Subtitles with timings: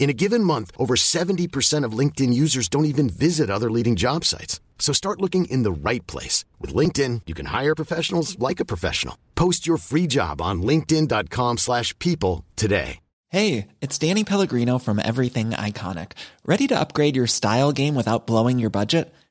[0.00, 4.24] In a given month, over 70% of LinkedIn users don't even visit other leading job
[4.24, 4.58] sites.
[4.78, 6.46] So start looking in the right place.
[6.58, 9.16] With LinkedIn, you can hire professionals like a professional.
[9.34, 12.98] Post your free job on linkedin.com slash people today.
[13.28, 16.12] Hey, it's Danny Pellegrino from Everything Iconic.
[16.44, 19.14] Ready to upgrade your style game without blowing your budget?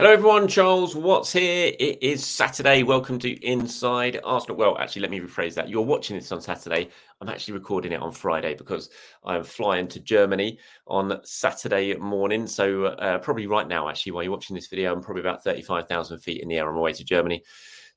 [0.00, 0.48] Hello, everyone.
[0.48, 1.74] Charles Watts here.
[1.78, 2.82] It is Saturday.
[2.82, 4.56] Welcome to Inside Arsenal.
[4.56, 5.68] Well, actually, let me rephrase that.
[5.68, 6.88] You're watching this on Saturday.
[7.20, 8.88] I'm actually recording it on Friday because
[9.26, 12.46] I'm flying to Germany on Saturday morning.
[12.46, 16.18] So, uh, probably right now, actually, while you're watching this video, I'm probably about 35,000
[16.20, 17.44] feet in the air on my way to Germany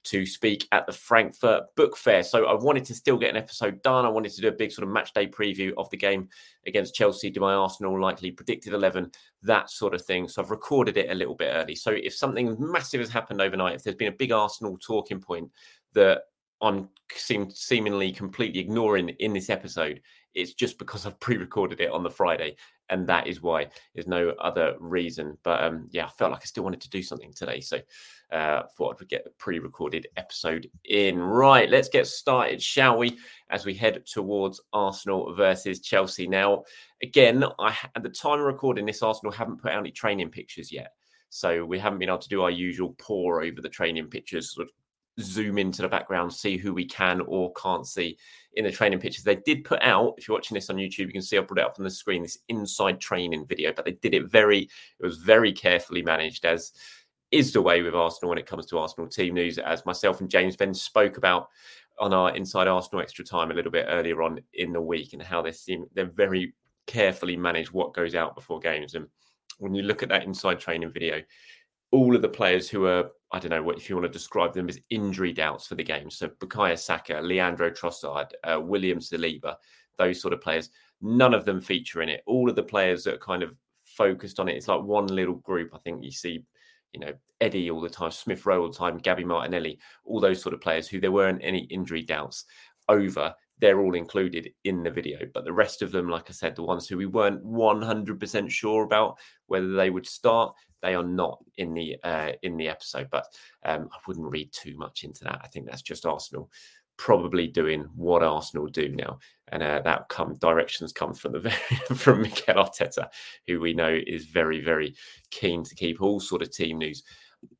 [0.04, 2.24] to speak at the Frankfurt Book Fair.
[2.24, 4.06] So I wanted to still get an episode done.
[4.06, 6.30] I wanted to do a big sort of match day preview of the game
[6.68, 7.30] against Chelsea.
[7.30, 9.12] Do my Arsenal likely predicted 11?
[9.44, 10.28] That sort of thing.
[10.28, 11.76] So I've recorded it a little bit early.
[11.76, 15.50] So if something massive has happened overnight, if there's been a big Arsenal talking point
[15.94, 16.24] that
[16.62, 20.02] I'm seem, seemingly completely ignoring in this episode,
[20.34, 22.56] it's just because I've pre-recorded it on the Friday,
[22.94, 23.66] and that is why.
[23.96, 25.36] There's no other reason.
[25.44, 27.80] But um, yeah, I felt like I still wanted to do something today, so
[28.32, 31.18] uh, thought I'd get a pre-recorded episode in.
[31.18, 33.18] Right, let's get started, shall we?
[33.50, 36.28] As we head towards Arsenal versus Chelsea.
[36.28, 36.64] Now,
[37.02, 40.72] again, I at the time of recording this, Arsenal haven't put out any training pictures
[40.72, 40.92] yet.
[41.30, 44.68] So we haven't been able to do our usual pour over the training pictures, sort
[44.68, 44.74] of
[45.20, 48.18] zoom into the background, see who we can or can't see
[48.56, 49.24] in the training pictures.
[49.24, 51.60] They did put out, if you're watching this on YouTube, you can see I put
[51.60, 55.06] it up on the screen, this inside training video, but they did it very, it
[55.06, 56.72] was very carefully managed as
[57.32, 60.30] is the way with Arsenal when it comes to Arsenal team news, as myself and
[60.30, 61.50] James Benge spoke about
[62.00, 65.22] on our Inside Arsenal Extra Time a little bit earlier on in the week, and
[65.22, 66.54] how they seem they're very
[66.86, 68.94] carefully manage what goes out before games.
[68.94, 69.08] And
[69.58, 71.22] when you look at that inside training video,
[71.94, 74.54] all of the players who are I don't know what if you want to describe
[74.54, 76.10] them as injury doubts for the game.
[76.12, 79.56] So Bukayo Saka, Leandro Trossard, uh, William Saliba,
[79.98, 80.70] those sort of players.
[81.02, 82.22] None of them feature in it.
[82.28, 83.56] All of the players that are kind of
[83.86, 84.56] focused on it.
[84.56, 85.72] It's like one little group.
[85.74, 86.44] I think you see
[86.94, 90.42] you know, Eddie all the time, Smith Rowe all the time, Gabby Martinelli, all those
[90.42, 92.46] sort of players who there weren't any injury doubts
[92.88, 93.34] over.
[93.60, 95.20] They're all included in the video.
[95.34, 98.84] But the rest of them, like I said, the ones who we weren't 100% sure
[98.84, 103.08] about whether they would start, they are not in the uh, in the episode.
[103.10, 103.26] But
[103.64, 105.40] um, I wouldn't read too much into that.
[105.44, 106.50] I think that's just Arsenal
[106.98, 109.18] probably doing what Arsenal do now,
[109.50, 111.56] and uh, that come directions come from the very,
[111.96, 113.08] from Mikel Arteta,
[113.48, 114.96] who we know is very very
[115.32, 117.04] keen to keep all sort of team news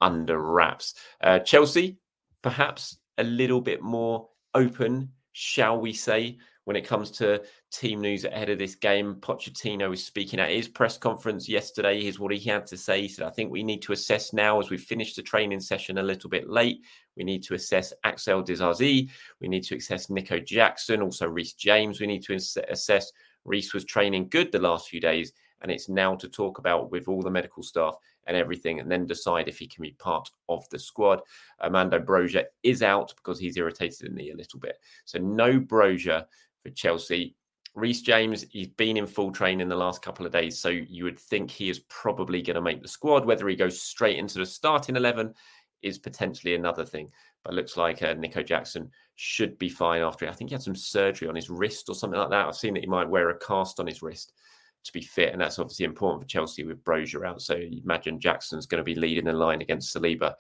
[0.02, 0.96] under wraps.
[1.22, 1.98] Uh, Chelsea,
[2.42, 8.24] perhaps a little bit more open, shall we say, when it comes to team news
[8.24, 9.16] ahead of this game.
[9.16, 12.02] Pochettino was speaking at his press conference yesterday.
[12.02, 13.02] Here's what he had to say.
[13.02, 15.98] He said, I think we need to assess now as we finish the training session
[15.98, 16.82] a little bit late.
[17.18, 19.10] We need to assess Axel Disasi.
[19.42, 22.00] We need to assess Nico Jackson, also Reece James.
[22.00, 23.12] We need to assess
[23.46, 25.34] Reece was training good the last few days.
[25.62, 27.96] And it's now to talk about with all the medical staff
[28.28, 31.22] and everything, and then decide if he can be part of the squad.
[31.62, 34.78] Armando Broja is out because he's irritated in the knee a little bit.
[35.06, 36.26] So no Broja
[36.62, 37.36] for Chelsea.
[37.76, 41.04] Reece James, he's been in full train in the last couple of days, so you
[41.06, 43.26] would think he is probably going to make the squad.
[43.26, 45.34] Whether he goes straight into the starting 11
[45.82, 47.10] is potentially another thing.
[47.44, 50.30] But looks like uh, Nico Jackson should be fine after.
[50.30, 52.48] I think he had some surgery on his wrist or something like that.
[52.48, 54.34] I've seen that he might wear a cast on his wrist
[54.84, 57.42] to be fit, and that's obviously important for Chelsea with Broja out.
[57.42, 60.34] So you imagine Jackson's going to be leading the line against Saliba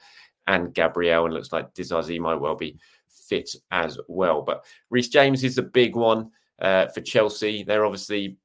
[0.47, 4.41] and Gabriel, and looks like Disasi might well be fit as well.
[4.41, 7.63] But Reece James is a big one uh, for Chelsea.
[7.63, 8.37] They're obviously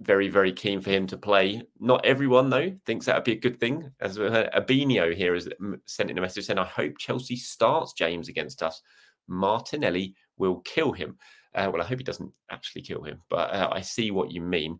[0.00, 1.62] very, very keen for him to play.
[1.80, 3.90] Not everyone, though, thinks that would be a good thing.
[4.00, 5.48] As Abinio here has
[5.86, 8.82] sent in a message saying, I hope Chelsea starts James against us.
[9.26, 11.16] Martinelli will kill him.
[11.54, 14.42] Uh, well, I hope he doesn't actually kill him, but uh, I see what you
[14.42, 14.78] mean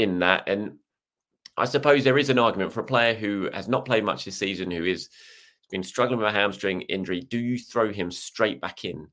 [0.00, 0.48] in that.
[0.48, 0.78] And
[1.56, 4.36] I suppose there is an argument for a player who has not played much this
[4.36, 5.08] season, who is
[5.70, 7.20] been struggling with a hamstring injury.
[7.20, 9.06] Do you throw him straight back in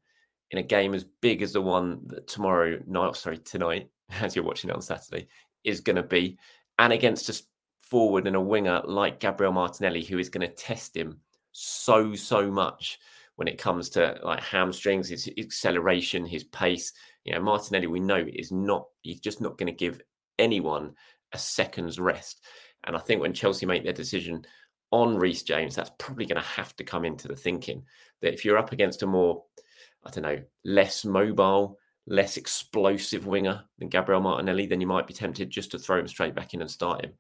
[0.51, 3.89] in a game as big as the one that tomorrow night, sorry, tonight,
[4.21, 5.27] as you're watching it on Saturday,
[5.63, 6.37] is going to be,
[6.79, 7.43] and against a
[7.79, 11.19] forward and a winger like Gabriel Martinelli, who is going to test him
[11.51, 12.99] so so much
[13.35, 16.93] when it comes to like hamstrings, his acceleration, his pace.
[17.23, 18.87] You know, Martinelli, we know is not.
[19.01, 20.01] He's just not going to give
[20.39, 20.93] anyone
[21.33, 22.43] a second's rest.
[22.85, 24.45] And I think when Chelsea make their decision
[24.91, 27.83] on Reece James, that's probably going to have to come into the thinking
[28.21, 29.43] that if you're up against a more,
[30.05, 35.13] I don't know, less mobile, less explosive winger than Gabriel Martinelli, then you might be
[35.13, 37.13] tempted just to throw him straight back in and start him.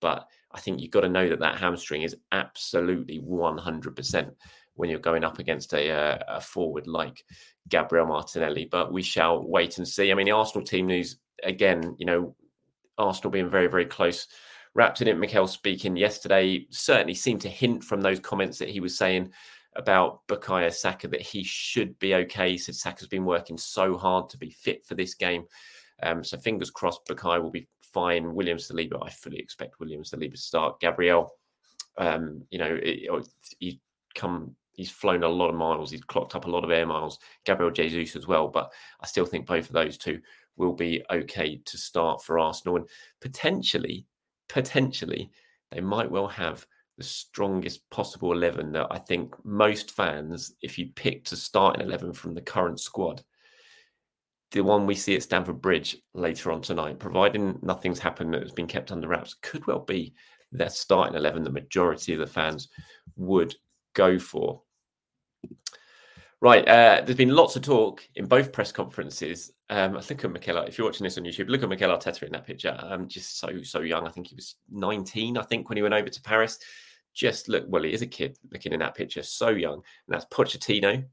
[0.00, 4.30] But I think you've got to know that that hamstring is absolutely 100%
[4.74, 7.24] when you're going up against a, uh, a forward like
[7.68, 8.66] Gabriel Martinelli.
[8.70, 10.10] But we shall wait and see.
[10.10, 12.34] I mean, the Arsenal team news, again, you know,
[13.02, 14.28] Arsenal being very, very close
[14.74, 15.18] wrapped in it.
[15.18, 19.30] Mikel speaking yesterday certainly seemed to hint from those comments that he was saying
[19.76, 22.50] about Bukayo Saka that he should be okay.
[22.50, 25.44] He said Saka's been working so hard to be fit for this game.
[26.02, 28.34] Um, so fingers crossed Bukayo will be fine.
[28.34, 30.80] William Saliba, I fully expect William Saliba to start.
[30.80, 31.32] Gabriel,
[31.98, 33.26] um, you know, it,
[33.58, 33.80] he
[34.14, 35.90] come he's flown a lot of miles.
[35.90, 37.18] He's clocked up a lot of air miles.
[37.44, 40.20] Gabriel Jesus as well, but I still think both of those two
[40.56, 42.88] will be okay to start for Arsenal and
[43.20, 44.06] potentially
[44.48, 45.30] potentially
[45.70, 46.66] they might well have
[46.98, 51.86] the strongest possible 11 that I think most fans, if you pick to start an
[51.86, 53.22] 11 from the current squad,
[54.50, 58.52] the one we see at Stamford Bridge later on tonight, providing nothing's happened that has
[58.52, 60.12] been kept under wraps, could well be
[60.52, 62.68] their starting 11 the majority of the fans
[63.16, 63.54] would
[63.94, 64.62] go for.
[66.40, 66.66] Right.
[66.66, 69.52] Uh, there's been lots of talk in both press conferences.
[69.70, 72.24] Um, I think of Mikel, if you're watching this on YouTube, look at Mikel Arteta
[72.24, 72.76] in that picture.
[72.82, 74.08] Um, just so, so young.
[74.08, 76.58] I think he was 19, I think, when he went over to Paris.
[77.14, 79.74] Just look, well, he is a kid looking in that picture, so young.
[79.74, 81.04] And that's Pochettino.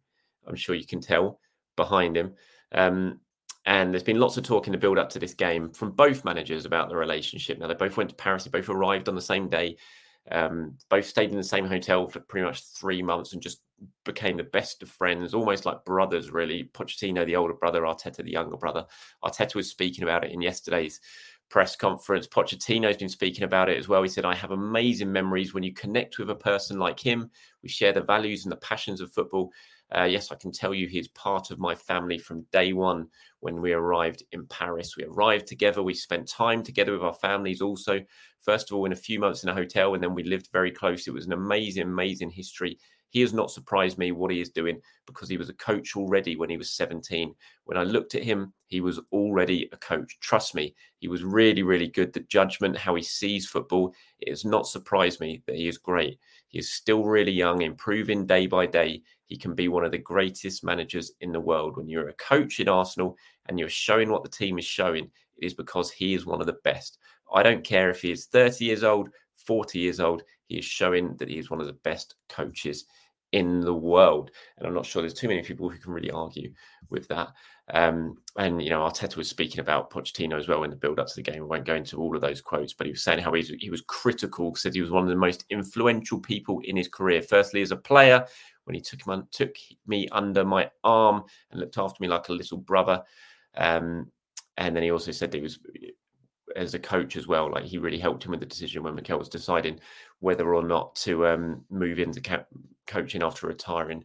[0.48, 1.40] I'm sure you can tell
[1.76, 2.34] behind him.
[2.72, 3.20] Um,
[3.66, 6.26] and there's been lots of talk in the build up to this game from both
[6.26, 7.60] managers about the relationship.
[7.60, 9.78] Now, they both went to Paris, they both arrived on the same day.
[10.32, 13.62] Um, both stayed in the same hotel for pretty much three months and just
[14.06, 16.70] became the best of friends, almost like brothers, really.
[16.74, 18.86] Pochettino, the older brother, Arteta, the younger brother.
[19.24, 21.00] Arteta was speaking about it in yesterday's
[21.50, 22.28] press conference.
[22.28, 24.04] Pochettino's been speaking about it as well.
[24.04, 27.32] He said, I have amazing memories when you connect with a person like him.
[27.64, 29.52] We share the values and the passions of football.
[29.96, 33.08] Uh, yes, I can tell you he's part of my family from day one
[33.40, 34.96] when we arrived in Paris.
[34.96, 35.82] We arrived together.
[35.82, 38.02] We spent time together with our families also.
[38.40, 40.72] First of all, in a few months in a hotel, and then we lived very
[40.72, 41.08] close.
[41.08, 42.78] It was an amazing, amazing history.
[43.12, 46.36] He has not surprised me what he is doing because he was a coach already
[46.36, 47.34] when he was 17.
[47.66, 50.18] When I looked at him, he was already a coach.
[50.20, 52.14] Trust me, he was really, really good.
[52.14, 56.20] The judgment, how he sees football, it has not surprised me that he is great.
[56.50, 59.04] He is still really young, improving day by day.
[59.28, 61.78] He can be one of the greatest managers in the world.
[61.78, 63.16] When you're a coach in Arsenal
[63.48, 65.06] and you're showing what the team is showing,
[65.38, 66.98] it is because he is one of the best.
[67.34, 69.10] I don't care if he is 30 years old,
[69.46, 72.86] 40 years old, he is showing that he is one of the best coaches
[73.32, 74.32] in the world.
[74.58, 76.52] And I'm not sure there's too many people who can really argue
[76.90, 77.30] with that.
[77.72, 81.08] Um, and, you know, Arteta was speaking about Pochettino as well in the build up
[81.08, 81.44] to the game.
[81.44, 83.50] I won't go into all of those quotes, but he was saying how he was,
[83.60, 87.22] he was critical, said he was one of the most influential people in his career.
[87.22, 88.26] Firstly, as a player,
[88.64, 89.56] when he took, him, took
[89.86, 93.04] me under my arm and looked after me like a little brother.
[93.56, 94.12] Um,
[94.58, 95.60] and then he also said he was
[96.56, 97.52] as a coach as well.
[97.52, 99.80] Like he really helped him with the decision when Mikel was deciding
[100.20, 102.46] whether or not to um, move into ca-
[102.88, 104.04] coaching after retiring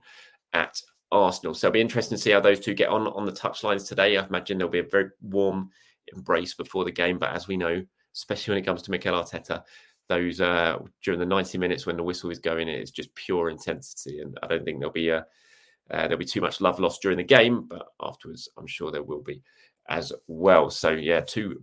[0.52, 1.54] at Arsenal.
[1.54, 4.16] So it'll be interesting to see how those two get on on the touchlines today.
[4.16, 5.70] I imagine there'll be a very warm
[6.14, 7.18] embrace before the game.
[7.18, 7.82] But as we know,
[8.14, 9.62] especially when it comes to Mikel Arteta,
[10.08, 14.20] those uh, during the 90 minutes when the whistle is going, it's just pure intensity.
[14.20, 15.26] And I don't think there'll be a
[15.90, 19.02] uh, there'll be too much love lost during the game, but afterwards, I'm sure there
[19.02, 19.42] will be
[19.88, 20.70] as well.
[20.70, 21.62] So yeah, two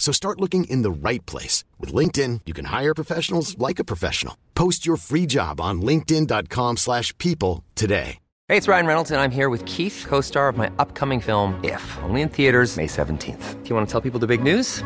[0.00, 1.62] So start looking in the right place.
[1.78, 4.36] With LinkedIn, you can hire professionals like a professional.
[4.56, 8.18] Post your free job on linkedin.com slash people today.
[8.48, 11.84] Hey, it's Ryan Reynolds, and I'm here with Keith, co-star of my upcoming film, If,
[12.02, 13.62] only in theaters May 17th.
[13.62, 14.82] Do you want to tell people the big news?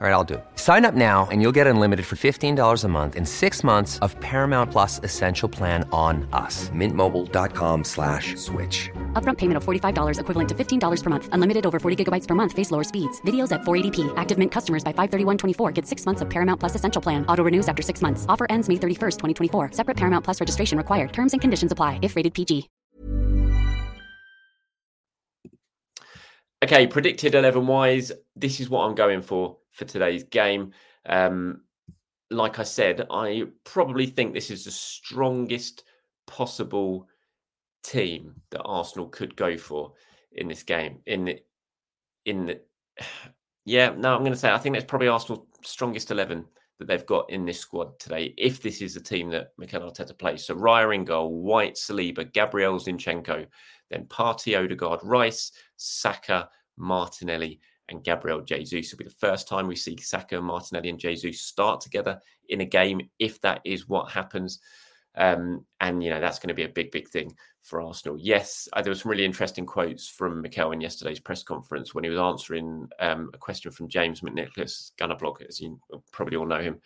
[0.00, 0.40] All right, I'll do.
[0.54, 4.14] Sign up now and you'll get unlimited for $15 a month in six months of
[4.20, 6.70] Paramount Plus Essential Plan on us.
[6.70, 8.90] Mintmobile.com slash switch.
[9.18, 11.28] Upfront payment of $45 equivalent to $15 per month.
[11.32, 12.52] Unlimited over 40 gigabytes per month.
[12.52, 13.20] Face lower speeds.
[13.22, 14.16] Videos at 480p.
[14.16, 17.26] Active Mint customers by 531.24 get six months of Paramount Plus Essential Plan.
[17.26, 18.24] Auto renews after six months.
[18.28, 19.72] Offer ends May 31st, 2024.
[19.72, 21.12] Separate Paramount Plus registration required.
[21.12, 22.68] Terms and conditions apply if rated PG.
[26.62, 28.10] Okay, predicted 11 wise.
[28.34, 30.72] This is what I'm going for for today's game.
[31.06, 31.62] Um,
[32.30, 35.84] like I said, I probably think this is the strongest
[36.26, 37.06] possible
[37.82, 39.92] team that Arsenal could go for
[40.32, 40.98] in this game.
[41.06, 41.38] In the,
[42.24, 42.60] in the,
[43.64, 46.44] yeah, no, I'm going to say I think that's probably Arsenal's strongest eleven
[46.78, 48.34] that they've got in this squad today.
[48.38, 52.32] If this is the team that Mikel Arteta plays, so Raya in goal, White, Saliba,
[52.32, 53.46] Gabriel Zinchenko,
[53.90, 58.92] then Partey, Odegaard, Rice, Saka, Martinelli, and Gabriel Jesus.
[58.92, 62.64] It'll be the first time we see Saka, Martinelli, and Jesus start together in a
[62.64, 64.60] game, if that is what happens.
[65.16, 67.34] Um, and you know that's going to be a big, big thing
[67.68, 68.18] for Arsenal.
[68.18, 72.04] Yes, uh, there was some really interesting quotes from Mikel in yesterday's press conference when
[72.04, 75.78] he was answering um, a question from James McNicholas, Gunnerblog, as you
[76.10, 76.80] probably all know him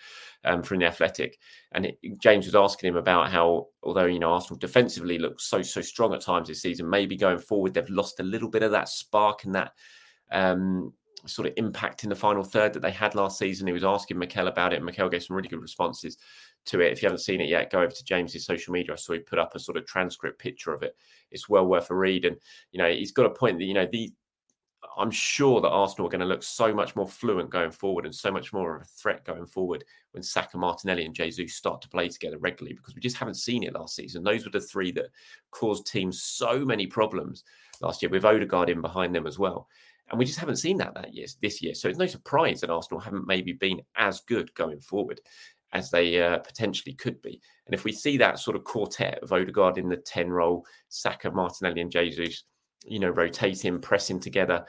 [0.44, 1.38] um, from the Athletic.
[1.72, 5.62] And it, James was asking him about how, although you know Arsenal defensively looks so
[5.62, 8.72] so strong at times this season, maybe going forward they've lost a little bit of
[8.72, 9.72] that spark and that
[10.32, 10.92] um,
[11.26, 13.66] sort of impact in the final third that they had last season.
[13.66, 16.18] He was asking Mikel about it, and Mikel gave some really good responses
[16.66, 16.92] to it.
[16.92, 18.92] If you haven't seen it yet, go over to James's social media.
[18.92, 20.96] I saw he put up a sort of transcript picture of it.
[21.30, 22.24] It's well worth a read.
[22.24, 22.36] And,
[22.70, 24.12] you know, he's got a point that, you know, the
[24.98, 28.14] I'm sure that Arsenal are going to look so much more fluent going forward and
[28.14, 31.88] so much more of a threat going forward when Saka, Martinelli, and Jesus start to
[31.88, 34.22] play together regularly because we just haven't seen it last season.
[34.22, 35.10] Those were the three that
[35.50, 37.44] caused teams so many problems
[37.80, 39.68] last year with Odegaard in behind them as well.
[40.10, 41.74] And we just haven't seen that that year this year.
[41.74, 45.20] So it's no surprise that Arsenal haven't maybe been as good going forward
[45.72, 47.40] as they uh, potentially could be.
[47.66, 51.30] And if we see that sort of quartet of Odegaard in the 10 role, Saka,
[51.30, 52.44] Martinelli, and Jesus,
[52.84, 54.64] you know, rotating, pressing together,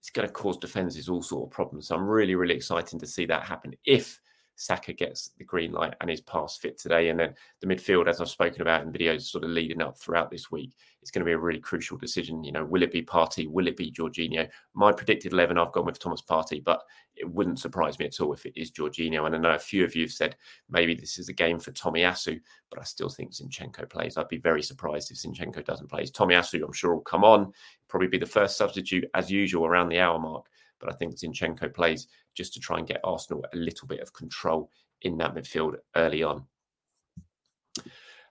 [0.00, 1.88] it's going to cause defenses all sort of problems.
[1.88, 4.20] So I'm really, really excited to see that happen if
[4.60, 7.10] Saka gets the green light and is pass fit today.
[7.10, 10.32] And then the midfield, as I've spoken about in videos sort of leading up throughout
[10.32, 12.42] this week, it's going to be a really crucial decision.
[12.42, 13.48] You know, will it be Partey?
[13.48, 14.48] Will it be Jorginho?
[14.74, 16.82] My predicted 11, I've gone with Thomas Partey, but
[17.14, 19.26] it wouldn't surprise me at all if it is Jorginho.
[19.26, 20.34] And I know a few of you have said
[20.68, 24.16] maybe this is a game for Tomiyasu, but I still think Zinchenko plays.
[24.16, 26.02] I'd be very surprised if Zinchenko doesn't play.
[26.02, 27.52] Tomiyasu, I'm sure, will come on,
[27.86, 30.46] probably be the first substitute as usual around the hour mark.
[30.80, 34.14] But I think Zinchenko plays just to try and get Arsenal a little bit of
[34.14, 34.70] control
[35.02, 36.44] in that midfield early on.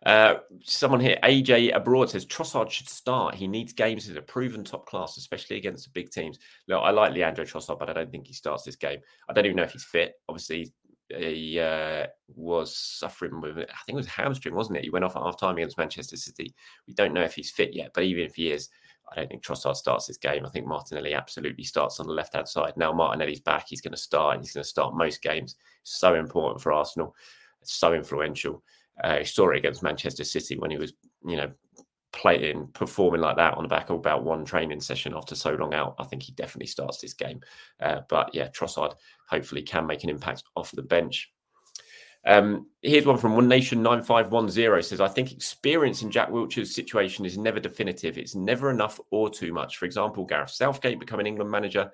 [0.05, 3.35] Uh, someone here, AJ Abroad says Trossard should start.
[3.35, 6.39] He needs games as a proven top class, especially against the big teams.
[6.67, 8.99] Look, I like Leandro Trossard, but I don't think he starts this game.
[9.27, 10.13] I don't even know if he's fit.
[10.29, 10.71] Obviously,
[11.09, 14.83] he uh, was suffering with, I think it was hamstring, wasn't it?
[14.83, 16.53] He went off at half time against Manchester City.
[16.87, 18.69] We don't know if he's fit yet, but even if he is,
[19.11, 20.45] I don't think Trossard starts this game.
[20.45, 22.73] I think Martinelli absolutely starts on the left hand side.
[22.75, 25.55] Now Martinelli's back, he's going to start and he's going to start most games.
[25.83, 27.15] So important for Arsenal,
[27.63, 28.63] so influential.
[29.03, 30.93] Uh, he saw it against Manchester City when he was,
[31.25, 31.51] you know,
[32.11, 35.73] playing, performing like that on the back of about one training session after so long
[35.73, 35.95] out.
[35.99, 37.41] I think he definitely starts this game.
[37.79, 38.95] Uh, but yeah, Trossard
[39.29, 41.31] hopefully can make an impact off the bench.
[42.27, 47.25] Um, here's one from One Nation 9510 says, I think experience in Jack Wilshere's situation
[47.25, 48.17] is never definitive.
[48.17, 49.77] It's never enough or too much.
[49.77, 51.89] For example, Gareth Southgate becoming England manager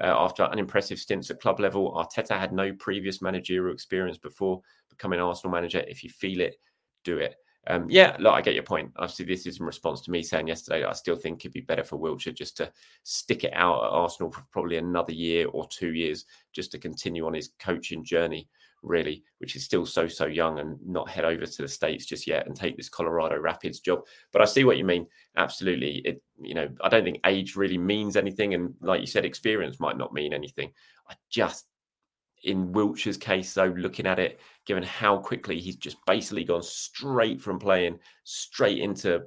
[0.00, 1.92] uh, after unimpressive stints at club level.
[1.92, 5.84] Arteta had no previous managerial experience before becoming Arsenal manager.
[5.86, 6.56] If you feel it,
[7.04, 7.36] do it.
[7.68, 8.92] Um, yeah, look, I get your point.
[8.96, 11.84] Obviously, this is in response to me saying yesterday I still think it'd be better
[11.84, 12.70] for Wilshere just to
[13.02, 17.26] stick it out at Arsenal for probably another year or two years, just to continue
[17.26, 18.48] on his coaching journey
[18.86, 22.26] really, which is still so, so young and not head over to the States just
[22.26, 24.00] yet and take this Colorado Rapids job.
[24.32, 25.06] But I see what you mean.
[25.36, 25.98] Absolutely.
[26.04, 28.54] It, you know, I don't think age really means anything.
[28.54, 30.72] And like you said, experience might not mean anything.
[31.08, 31.66] I just,
[32.44, 37.40] in Wilshere's case, though, looking at it, given how quickly he's just basically gone straight
[37.40, 39.22] from playing straight into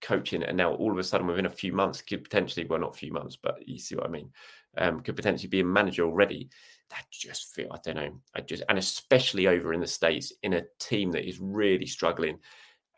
[0.00, 2.94] coaching, and now all of a sudden, within a few months, could potentially, well, not
[2.94, 4.30] a few months, but you see what I mean,
[4.76, 6.48] um, could potentially be a manager already.
[6.90, 10.52] That just feel, I don't know, I just, and especially over in the States, in
[10.52, 12.38] a team that is really struggling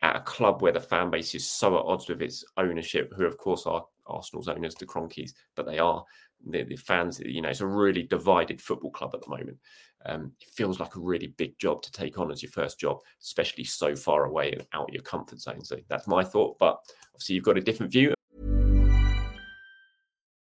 [0.01, 3.25] at a club where the fan base is so at odds with its ownership, who
[3.25, 6.03] of course are Arsenal's owners, the Kroenkes, but they are
[6.51, 7.19] the, the, fans.
[7.23, 9.57] You know, it's a really divided football club at the moment.
[10.05, 12.99] Um, it feels like a really big job to take on as your first job,
[13.21, 15.63] especially so far away and out your comfort zone.
[15.63, 16.57] So that's my thought.
[16.59, 16.77] But
[17.13, 18.13] obviously, you've got a different view.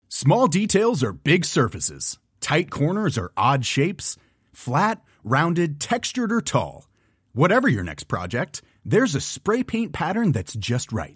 [0.10, 2.20] Small details are big surfaces.
[2.40, 4.18] Tight corners are odd shapes.
[4.54, 6.88] Flat, rounded, textured, or tall.
[7.34, 11.16] Whatever your next project there's a spray paint pattern that's just right.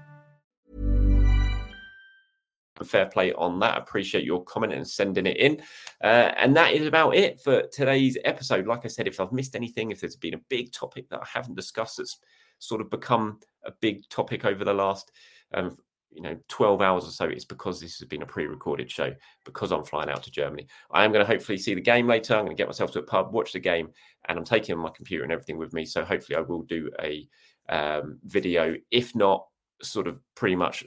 [2.85, 3.77] fair play on that.
[3.77, 5.61] Appreciate your comment and sending it in.
[6.03, 8.67] Uh, and that is about it for today's episode.
[8.67, 11.27] Like I said, if I've missed anything, if there's been a big topic that I
[11.31, 12.19] haven't discussed that's
[12.59, 15.11] sort of become a big topic over the last
[15.53, 15.77] um,
[16.11, 19.13] you know 12 hours or so it's because this has been a pre-recorded show
[19.45, 22.33] because i'm flying out to germany i am going to hopefully see the game later
[22.33, 23.89] i'm going to get myself to a pub watch the game
[24.27, 27.27] and i'm taking my computer and everything with me so hopefully i will do a
[27.69, 29.47] um, video if not
[29.81, 30.83] sort of pretty much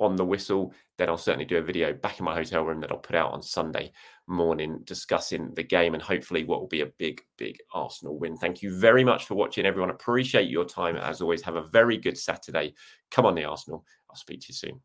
[0.00, 2.92] on the whistle, then I'll certainly do a video back in my hotel room that
[2.92, 3.92] I'll put out on Sunday
[4.26, 8.36] morning discussing the game and hopefully what will be a big, big Arsenal win.
[8.36, 9.90] Thank you very much for watching, everyone.
[9.90, 10.96] Appreciate your time.
[10.96, 12.74] As always, have a very good Saturday.
[13.10, 13.84] Come on, the Arsenal.
[14.10, 14.80] I'll speak to you soon.